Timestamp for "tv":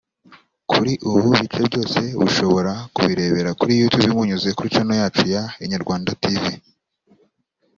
6.21-6.43